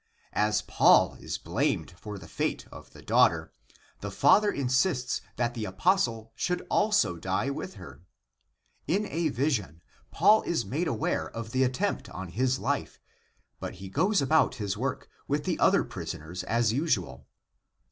[0.33, 3.51] As Paul is blamed for the fate of the daugh ter,
[3.99, 8.01] the father insists that the apostle should also die with her.
[8.87, 12.33] In a vision Paul is made aware of the attempt on ACTS OF PAUL 7
[12.39, 12.99] his life,
[13.59, 17.27] but he goes about his work with the other pris oners as usual.